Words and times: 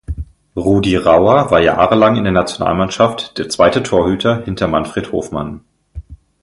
Rudi 0.55 0.95
Rauer 0.97 1.51
war 1.51 1.61
jahrelang 1.61 2.15
in 2.15 2.23
der 2.23 2.33
Nationalmannschaft 2.33 3.37
der 3.37 3.49
zweite 3.49 3.83
Torhüter 3.83 4.37
hinter 4.45 4.67
Manfred 4.67 5.11
Hofmann. 5.11 5.63